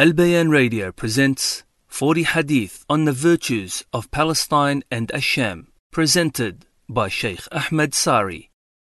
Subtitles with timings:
[0.00, 7.42] Albayan Radio presents 40 Hadith on the Virtues of Palestine and Al-Sham, presented by Sheikh
[7.52, 8.48] Ahmad Sari.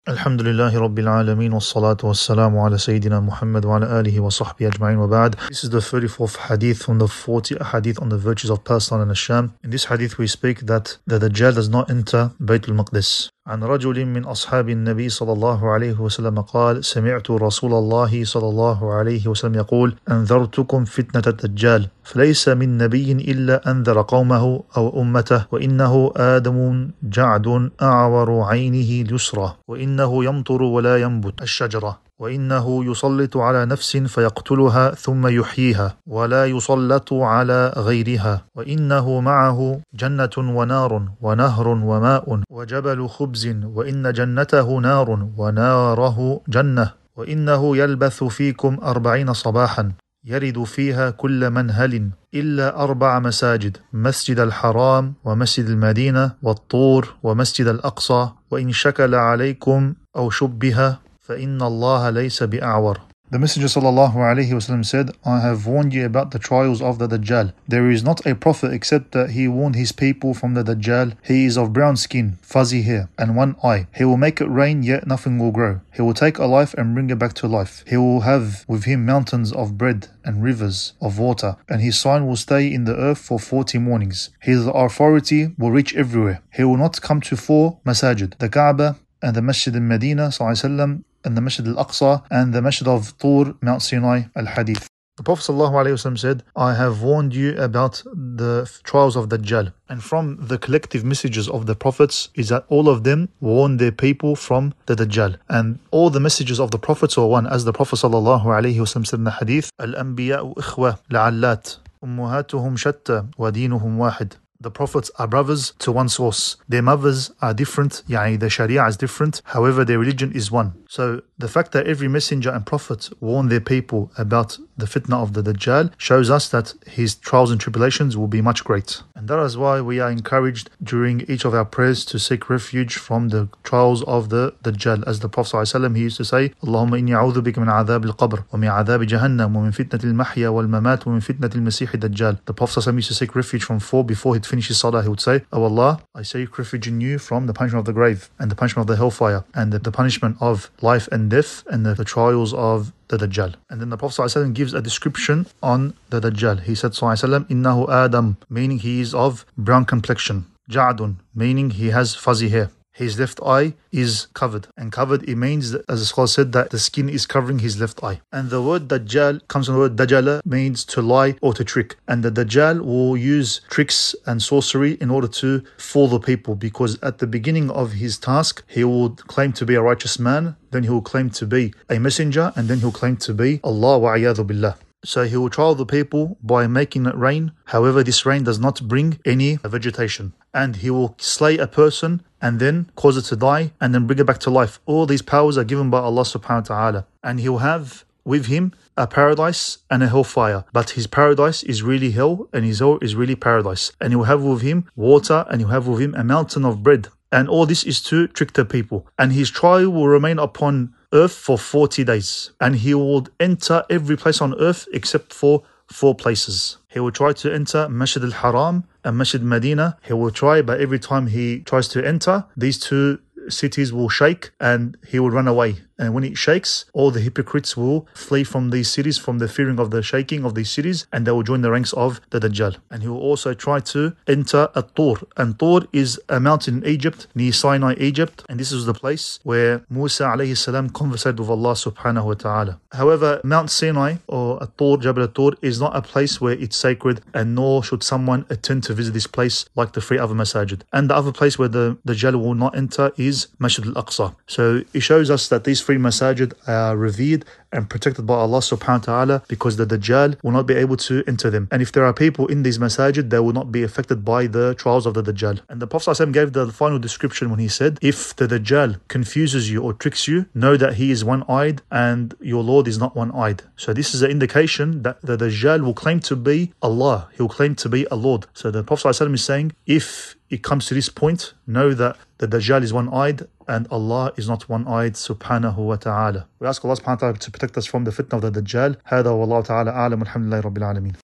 [0.09, 5.65] الحمد لله رب العالمين والصلاة والسلام ala سيدنا محمد وعلى آله وصحبه أجمعين وبعد This
[5.65, 9.53] is the 34th hadith from the 40 hadith on the virtues of Palestine and Al-Sham.
[9.63, 13.29] In this hadith we speak that the Dajjal does not enter Bayt al-Maqdis.
[13.47, 18.95] عن رجل من أصحاب النبي صلى الله عليه وسلم قال سمعت رسول الله صلى الله
[18.95, 26.13] عليه وسلم يقول أنذرتكم فتنة الدجال فليس من نبي إلا أنذر قومه أو أمته وإنه
[26.17, 32.04] آدم جعد أعور عينه اليسرى وإنه يمطر ولا ينبت الشجرة.
[32.21, 38.45] وإنه يسلط على نفس فيقتلها ثم يحييها ولا يسلط على غيرها.
[38.55, 46.91] وإنه معه جنة ونار ونهر وماء وجبل خبز وإن جنته نار وناره جنة.
[47.17, 49.93] وإنه يلبث فيكم أربعين صباحا
[50.25, 58.29] يرد فيها كل منهل إلا أربع مساجد مسجد الحرام ومسجد المدينة والطور ومسجد الأقصى.
[58.51, 60.97] وإن شكل عليكم أو شبه
[61.28, 62.98] فإن الله ليس بأعور
[63.32, 67.08] The Messenger sallallahu alaihi wasallam said, I have warned you about the trials of the
[67.08, 67.54] Dajjal.
[67.68, 71.16] There is not a prophet except that he warned his people from the Dajjal.
[71.24, 73.86] He is of brown skin, fuzzy hair, and one eye.
[73.96, 75.82] He will make it rain, yet nothing will grow.
[75.94, 77.84] He will take a life and bring it back to life.
[77.86, 82.26] He will have with him mountains of bread and rivers of water, and his sign
[82.26, 84.32] will stay in the earth for forty mornings.
[84.42, 86.42] His authority will reach everywhere.
[86.52, 91.04] He will not come to four masajid, the Kaaba and the Masjid in Medina, sallallahu
[91.25, 94.89] in the Masjid al Aqsa and the Masjid of Tur, Mount Sinai, al Hadith.
[95.17, 99.73] The Prophet ﷺ said, I have warned you about the trials of Dajjal.
[99.89, 103.93] And from the collective messages of the prophets is that all of them warn their
[103.93, 105.37] people from the Dajjal.
[105.49, 109.25] And all the messages of the prophets are one, as the Prophet ﷺ said in
[109.25, 115.93] the hadith, Al-Anbiya ikhwa la'allat, ummahatuhum shatta wa deenuhum wahid the prophets are brothers to
[115.93, 116.57] one source.
[116.69, 120.75] Their mothers are different, yani their sharia is different, however, their religion is one.
[120.89, 125.33] So the fact that every messenger and prophet warn their people about the fitna of
[125.35, 129.03] the Dajjal shows us that his trials and tribulations will be much great.
[129.15, 132.97] And that is why we are encouraged during each of our prayers to seek refuge
[132.97, 135.07] from the trials of the Dajjal.
[135.07, 138.45] As the Prophet ﷺ, he used to say, Allahumma inni a'udhu bika min adhab al-qabr,
[138.51, 142.55] wa min adhab jahannam, wa min fitnat al-mahya wal-mamat, wa min fitnat al-masih dajjal The
[142.55, 145.03] Prophet ﷺ used to seek refuge from four before he'd finish his salah.
[145.03, 147.93] He would say, Oh Allah, I seek refuge in you from the punishment of the
[147.93, 151.65] grave, and the punishment of the hellfire, and the, the punishment of life and death,
[151.69, 153.55] and the, the trials of the Dajjal.
[153.71, 156.63] And then the Prophet ﷺ gives a description on the Dajjal.
[156.63, 160.47] He said, Innahu Adam, meaning he is of brown complexion.
[160.71, 162.71] Ja'dun, meaning he has fuzzy hair.
[162.95, 164.69] His left eye is covered.
[164.77, 168.03] And covered, it means, as the scholar said, that the skin is covering his left
[168.05, 168.21] eye.
[168.31, 171.97] And the word Dajjal comes from the word Dajjala, means to lie or to trick.
[172.07, 176.97] And the Dajjal will use tricks and sorcery in order to fool the people because
[177.03, 180.85] at the beginning of his task, he will claim to be a righteous man, then
[180.85, 184.17] he will claim to be a messenger, and then he'll claim to be Allah wa
[184.17, 184.77] billah.
[185.05, 187.53] So he will trial the people by making it rain.
[187.67, 190.33] However, this rain does not bring any vegetation.
[190.55, 194.19] And he will slay a person and then cause it to die and then bring
[194.19, 194.79] it back to life.
[194.85, 197.07] All these powers are given by Allah subhanahu wa ta'ala.
[197.23, 200.65] And he'll have with him a paradise and a hellfire.
[200.71, 203.93] But his paradise is really hell and his hell is really paradise.
[203.99, 207.09] And he'll have with him water and he'll have with him a mountain of bread.
[207.33, 209.07] And all this is to trick the people.
[209.19, 212.51] And his trial will remain upon earth for 40 days.
[212.61, 216.77] And he will enter every place on earth except for four places.
[216.95, 219.99] He will try to enter Masjid al-Haram and Masjid Medina.
[220.07, 223.19] He will try, but every time he tries to enter, these two
[223.49, 225.79] cities will shake and he will run away.
[225.99, 229.79] And when it shakes, all the hypocrites will flee from these cities from the fearing
[229.79, 232.77] of the shaking of these cities and they will join the ranks of the Dajjal.
[232.91, 235.17] And he will also try to enter At-Tur.
[235.37, 238.45] And Tur is a mountain in Egypt, near Sinai, Egypt.
[238.49, 242.81] And this is the place where Musa alayhi salam conversed with Allah subhanahu wa ta'ala.
[242.93, 247.55] However, Mount Sinai or At-Tur, Jabal At-Tur is not a place where it's sacred and
[247.55, 250.83] nor should someone attend to visit this place like the three other masajid.
[250.93, 254.35] And the other place where the Dajjal will not enter is Masjid al-Aqsa.
[254.47, 257.45] So it shows us that these three masajid are revered
[257.75, 261.25] and protected by Allah subhanahu wa ta'ala because the Dajjal will not be able to
[261.27, 261.69] enter them.
[261.73, 264.75] And if there are people in these masajid, they will not be affected by the
[264.75, 265.61] trials of the Dajjal.
[265.69, 269.83] And the Prophet gave the final description when he said, If the Dajjal confuses you
[269.83, 273.33] or tricks you, know that he is one eyed and your Lord is not one
[273.33, 273.63] eyed.
[273.77, 277.49] So this is an indication that the Dajjal will claim to be Allah, he will
[277.49, 278.47] claim to be a Lord.
[278.55, 282.58] So the Prophet is saying, If it comes to this point, know that the the
[282.58, 286.48] Dajjal is one-eyed and Allah is not one-eyed subhanahu wa ta'ala.
[286.60, 288.96] We ask Allah subhanahu wa ta'ala to protect us from the fitna of the Dajjal.
[289.06, 291.14] هذا والله تعالى أعلم الحمد لله رب العالمين.